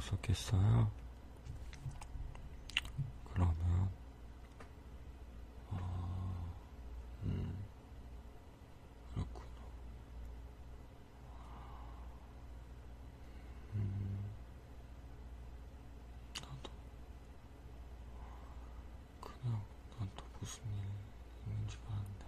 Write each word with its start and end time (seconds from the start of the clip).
힘들었었겠어요? 0.00 0.90
그러면, 3.32 3.90
아, 5.70 6.52
음, 7.24 7.64
그렇구나. 9.14 9.46
음, 13.74 14.30
나도, 16.40 16.70
그냥, 19.20 19.62
난 19.98 20.08
또 20.16 20.24
무슨 20.40 20.62
일 20.76 20.84
있는 21.46 21.68
줄 21.68 21.80
알았네. 21.88 22.26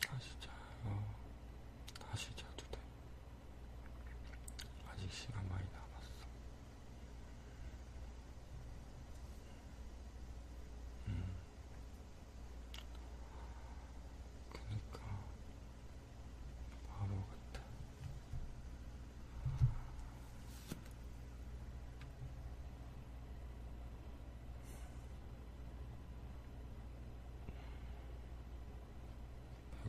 다시 0.00 0.30
자요. 0.40 1.04
다시 2.10 2.34
자도 2.36 2.64
돼. 2.70 2.78
아직 4.88 5.10
시간 5.12 5.46
많이 5.48 5.64
남았어. 5.72 6.26
음. 11.08 11.24
그니까, 14.52 14.98
바보 16.88 17.14
같아. 17.26 17.62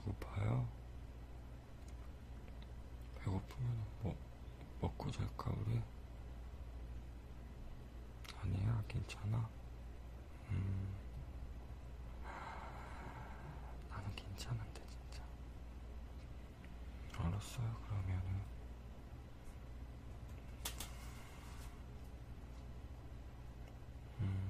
배고파요? 0.09 0.67
배고프면 3.19 3.85
뭐 4.01 4.15
먹고 4.81 5.11
잘까 5.11 5.51
우리? 5.59 5.81
아니야 8.41 8.83
괜찮아. 8.87 9.49
음 10.49 10.95
나는 13.89 14.15
괜찮은데 14.15 14.81
진짜. 14.87 15.23
알았어요 17.19 17.75
그러면은. 17.85 18.39
음. 24.21 24.49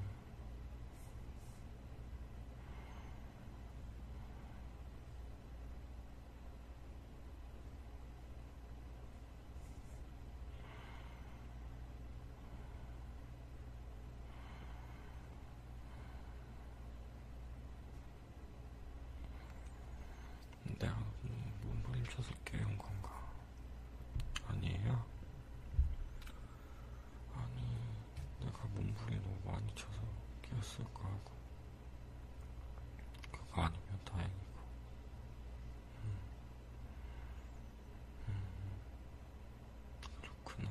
내가 20.79 20.93
뭐 21.21 21.35
몸부림쳐서 21.63 22.33
깨운 22.45 22.77
건가? 22.77 23.09
아니에요? 24.47 25.05
아니, 27.35 27.61
내가 28.39 28.65
몸부림 28.67 29.21
너무 29.21 29.39
많이 29.51 29.67
쳐서 29.75 29.99
깨었을 30.41 30.85
거하고. 30.93 31.31
그거 33.31 33.61
아니면 33.63 33.99
다행이고. 34.05 34.59
음. 36.03 36.17
음. 38.29 38.41
그렇구나. 40.21 40.69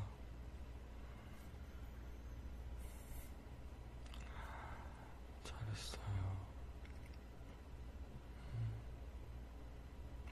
잘했어요. 5.79 5.99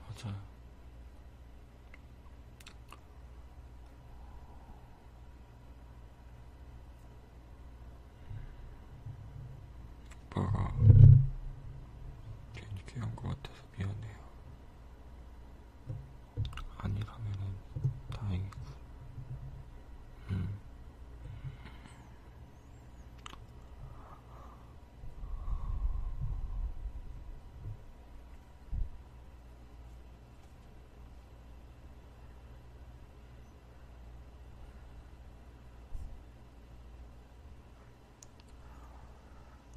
맞아요. 0.01 0.37
오빠가 10.31 10.73
괜히 12.55 12.85
깨운 12.87 13.15
것 13.17 13.29
같아서 13.29 13.63
미안해요. 13.77 14.17
아니라면은 16.79 17.57
다행이고. 18.11 18.57
음. 20.31 20.59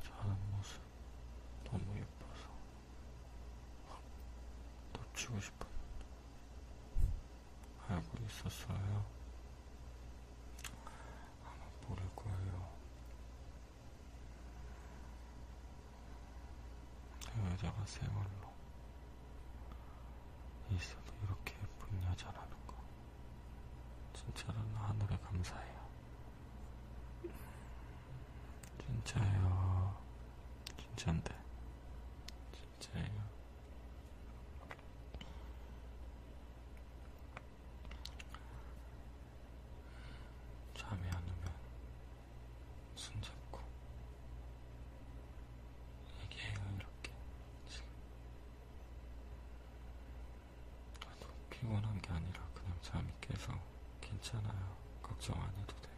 자는 0.03 0.35
모습 0.51 0.81
너무 1.63 1.95
예뻐서 1.97 2.49
확 3.87 4.01
놓치고 5.29 5.39
싶었는데 5.41 6.05
알고 7.87 8.17
있었어요? 8.25 9.05
아마 11.43 11.65
모를 11.87 12.03
거예요. 12.15 12.69
그 17.25 17.51
여자가 17.51 17.85
세월로 17.85 18.49
있어도 20.71 21.13
이렇게 21.23 21.55
예쁜 21.61 22.03
여자라는 22.03 22.67
거 22.67 22.75
진짜로는 24.13 24.75
하늘에 24.75 25.17
감사해요. 25.17 25.89
진짜예요. 28.85 29.95
진짠데. 30.77 31.35
진짜예요. 32.79 33.29
잠이 40.89 41.01
안 41.09 41.17
오면 41.17 41.53
손잡고 42.95 43.59
얘기해요 46.23 46.55
이렇게 46.77 47.11
지금 47.67 47.85
나도 51.05 51.27
피곤한 51.51 52.01
게 52.01 52.09
아니라 52.11 52.41
그냥 52.55 52.75
잠이 52.81 53.05
깨서 53.21 53.53
괜찮아요 54.01 54.77
걱정 55.03 55.39
안 55.39 55.49
해도 55.59 55.75
돼 55.81 55.89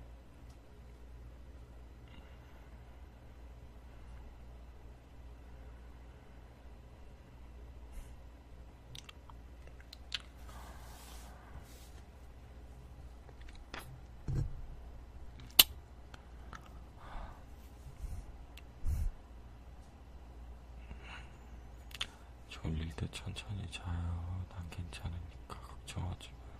졸릴 22.61 22.91
때 22.95 23.07
천천히 23.11 23.65
자요. 23.71 24.45
난 24.49 24.69
괜찮으니까 24.69 25.59
걱정하지 25.61 26.29
말 26.29 26.50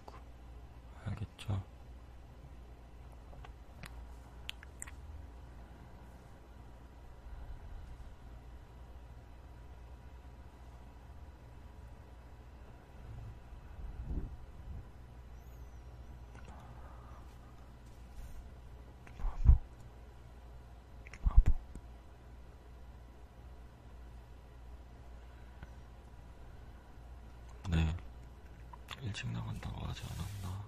일찍 29.12 29.30
나간다고 29.30 29.86
하지 29.86 30.02
않았나? 30.06 30.66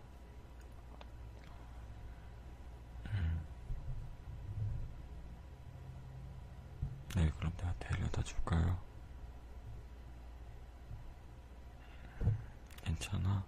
음. 3.05 3.45
네, 7.15 7.31
그럼 7.37 7.53
내가 7.55 7.73
데려다 7.79 8.21
줄까요? 8.21 8.77
괜찮아? 12.83 13.45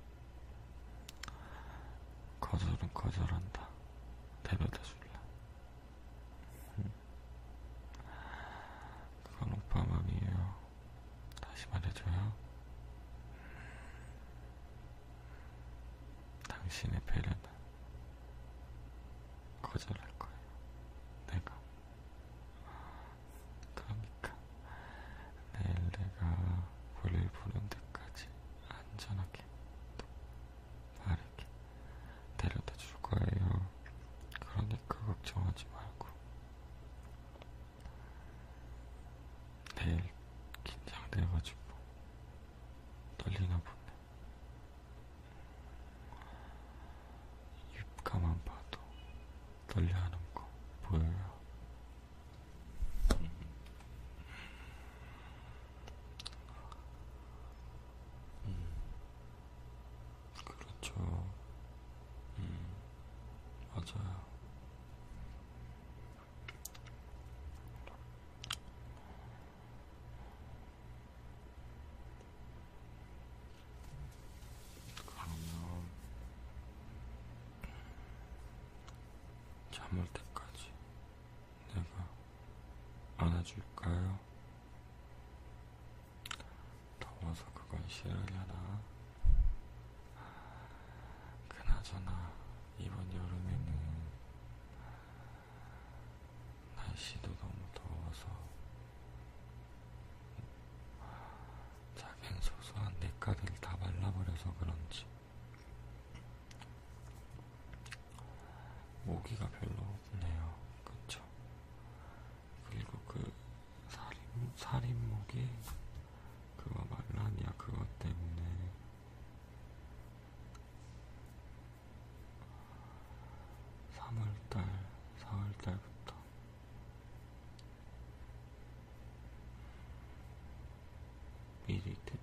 거절은 2.39 2.89
거절한다. 2.93 3.74
잠을 79.75 80.05
때까지 80.13 80.71
내가 81.73 82.07
안아줄까요? 83.17 84.17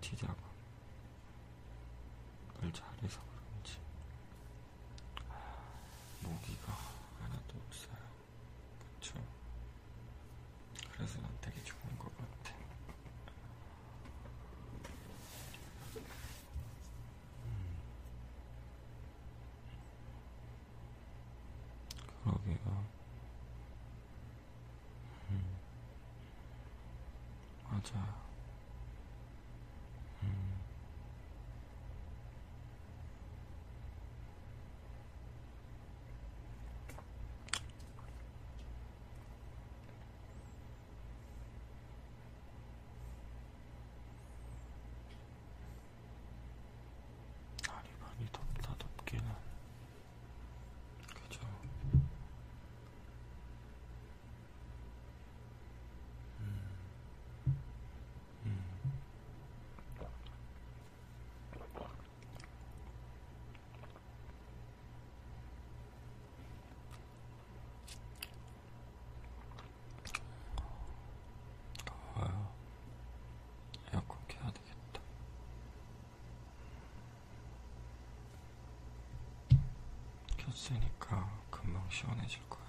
티 0.03 0.17
작업을 0.17 0.35
잘해서 2.73 3.21
그런지 3.23 3.79
아, 5.31 5.63
모기가 6.23 6.73
하나도 7.21 7.59
없어요. 7.67 7.97
그쵸? 8.97 9.15
그래서 10.93 11.21
난 11.21 11.31
되게 11.41 11.63
좋은 11.63 11.81
것 11.99 12.15
같아. 12.19 12.53
그러게요. 22.25 22.87
음. 25.31 25.57
맞아. 27.71 28.22
쓰니까 80.63 81.29
금방 81.51 81.85
시원해질 81.91 82.41
거예요. 82.49 82.63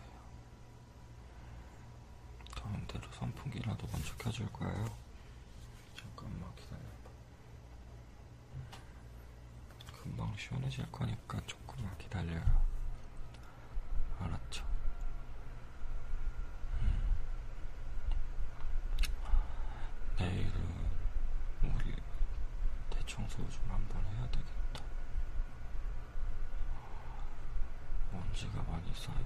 더운 2.55 2.87
대로 2.87 3.07
선풍기라도 3.11 3.85
먼저 3.91 4.15
켜줄 4.17 4.51
거예요. 4.51 4.85
잠깐만 5.95 6.55
기다려봐. 6.55 7.11
금방 10.01 10.35
시원해질 10.35 10.91
거니까 10.91 11.39
조금만 11.45 11.95
기다려요. 11.99 12.65
알았죠? 14.19 14.65
음. 16.79 17.15
내일은 20.17 20.89
우리 21.61 21.95
대청소 22.89 23.37
좀 23.49 23.69
한번 23.69 24.03
해야 24.15 24.27
되겠다. 24.31 24.62
Ciekawa, 28.33 28.77
nie 28.87 28.95
sobie, 28.95 29.23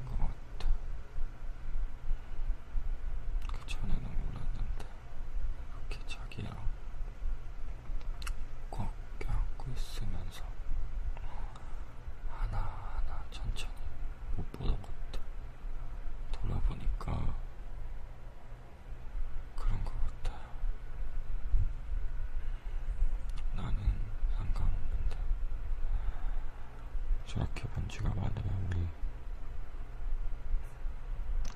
저렇게 27.38 27.64
본 27.66 27.88
지가 27.88 28.10
많으면 28.10 28.68
우리 28.72 28.88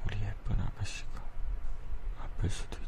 우리 0.05 0.21
예쁜 0.23 0.61
아가씨가 0.61 1.23
아플 2.19 2.49
수도 2.51 2.80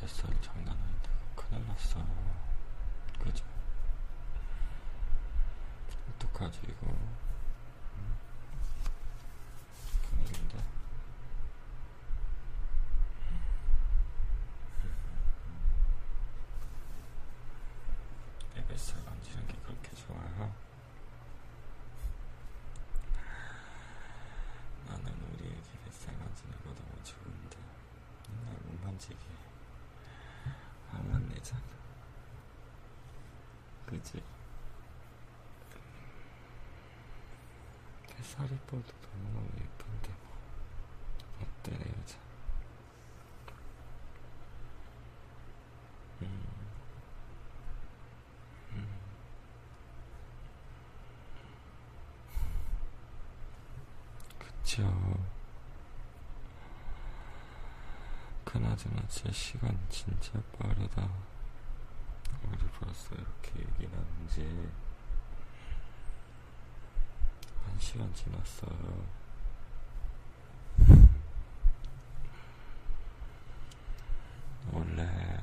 뱃살이 0.00 0.34
장난 0.42 0.76
아닌데 0.76 1.10
큰일 1.36 1.66
났어요. 1.68 2.04
그죠? 3.20 3.44
어떡하지 6.16 6.58
이거? 6.64 6.86
음. 6.90 8.16
큰일인데. 10.10 10.58
내 18.54 18.66
뱃살 18.66 19.00
만지는 19.04 19.46
게 19.46 19.54
그렇게 19.64 19.94
좋아요? 19.94 20.52
나는 24.86 25.04
우리 25.32 25.46
애기 25.48 25.78
뱃살 25.84 26.14
만지는 26.16 26.52
거 26.64 26.74
너무 26.74 27.02
좋은데 27.04 27.56
맨날 28.28 28.54
못 28.64 28.84
만지게 28.84 29.16
화만 30.90 31.28
내잖아 31.28 31.62
그지? 34.02 34.22
뱃살 38.08 38.46
이 38.50 38.56
뻐도 38.66 38.84
너무너무 39.02 39.48
예쁜데 39.54 40.08
뭐 40.22 40.36
어때 41.40 41.78
내 41.78 41.84
여자 41.86 42.18
음. 46.22 46.44
음. 48.72 48.98
그쵸 54.38 54.82
그나저나 58.44 59.06
진짜 59.08 59.32
시간 59.32 59.78
진짜 59.88 60.40
빠르다 60.58 61.08
우리 62.44 62.58
벌써 62.78 63.14
이렇게 63.14 63.60
얘기 63.60 63.88
나눈 63.90 64.28
지한 64.28 64.70
시간 67.78 68.12
지났어요 68.14 69.22
원래 74.72 75.42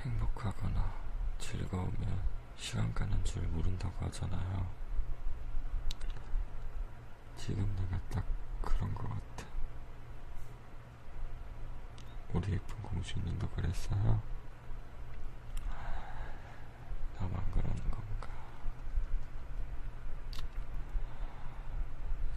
행복하거나 0.00 0.92
즐거우면 1.38 2.22
시간 2.56 2.92
가는 2.94 3.24
줄 3.24 3.42
모른다고 3.48 4.06
하잖아요. 4.06 4.66
지금 7.36 7.64
내가 7.76 8.00
딱 8.10 8.24
그런 8.60 8.94
것 8.94 9.08
같아. 9.08 9.31
우리 12.34 12.52
예쁜 12.52 12.82
공주님도 12.82 13.48
그랬어요? 13.50 14.22
나만 17.18 17.50
그러는 17.52 17.76
건가? 17.90 18.28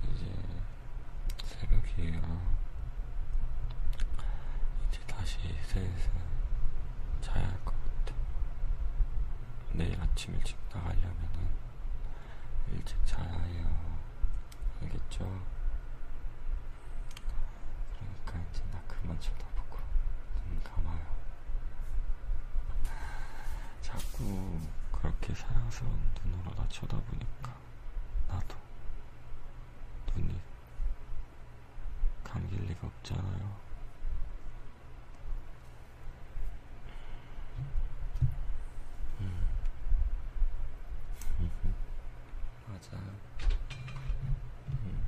이제 0.04 0.26
새벽이에요. 1.46 2.56
이제 4.90 5.00
다시 5.08 5.40
슬슬 5.64 6.12
자야 7.22 7.48
할 7.48 7.58
것 7.66 7.74
같아. 7.74 8.16
내일 9.74 10.00
아침 10.02 10.36
일찍 10.36 10.58
나가려면은 10.74 11.50
일찍 12.72 12.98
자야 13.06 13.26
해요. 13.40 13.98
알겠죠? 14.82 15.26
그러니까 17.96 18.50
이제 18.52 18.64
나 18.72 18.82
그만 18.88 19.20
쳐다보고 19.20 19.80
눈 20.48 20.64
감아요. 20.64 21.06
자꾸 24.16 24.60
그렇게 24.94 25.34
사랑스러운 25.36 25.94
눈으로 26.24 26.56
나 26.56 26.66
쳐다보니까 26.70 27.54
나도 28.30 28.56
눈이 30.16 30.40
감길 32.24 32.62
리가 32.66 32.88
없잖아요. 32.88 33.56
음. 39.20 39.48
맞아. 42.68 42.98
음. 44.70 45.06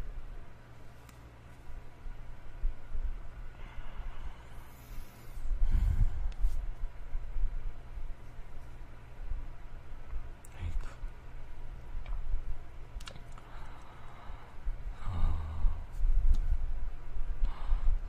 아이고. 10.59 10.87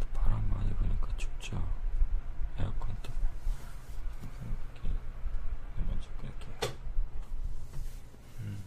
또 0.00 0.06
바람 0.14 0.48
많이 0.50 0.72
부니까 0.74 1.06
춥죠. 1.16 1.56
에어컨 2.58 2.94
때문에. 3.02 3.28
이렇게 4.22 4.88
먼저 5.86 6.08
끌게요. 6.20 6.74
음. 8.40 8.62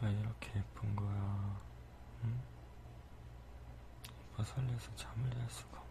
왜 0.00 0.12
이렇게 0.12 0.50
예쁜 0.58 0.94
거야? 0.96 1.60
응? 2.24 2.40
오빠 4.32 4.44
설레서 4.44 4.94
잠을 4.96 5.30
잘 5.30 5.48
수가 5.50 5.78
없네. 5.78 5.88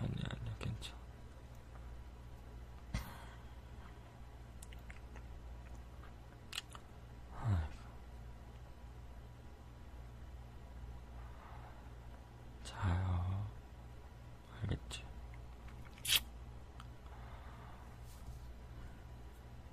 아니 0.00 0.12
아니야 0.24 0.54
괜찮아. 0.60 0.96
아이고. 7.44 7.78
자요. 12.68 13.46
알겠지? 14.60 15.02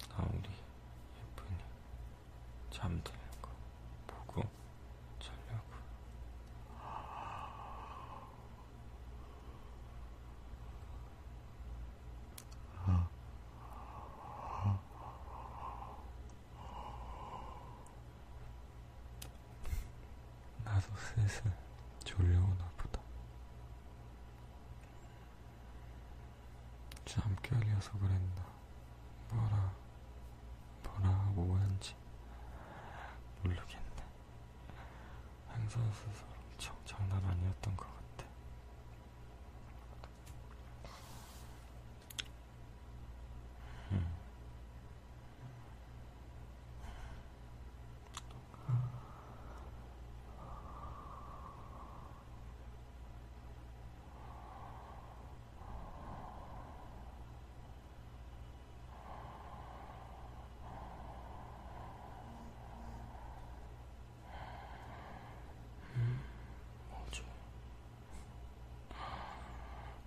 나 0.10 0.24
우리 0.32 0.50
예쁜이 1.18 1.58
잠드는 2.72 3.20
거 3.42 3.50
보고 4.08 4.42
자려고. 5.20 5.76
나도 20.64 20.88
슬슬 20.98 21.52
졸려오나 22.04 22.70
보다. 22.78 23.02
잠결이어서 27.46 27.92
그랬나. 28.00 28.42
뭐라, 29.32 29.72
뭐라 30.84 31.10
뭐한지 31.36 31.96
모르겠네. 33.44 34.04
행선수설 35.52 36.28
엄청 36.52 36.76
장난 36.86 37.24
아니었던 37.24 37.78
것 37.78 37.95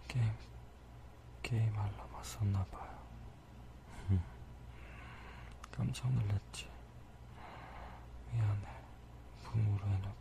게임 0.08 0.32
게임 1.42 1.72
하려고 1.78 2.16
왔었나봐요. 2.16 2.98
깜짝 5.70 6.12
놀랐지. 6.12 6.68
미안해. 8.32 8.66
붐으로 9.44 9.86
해놓고. 9.86 10.17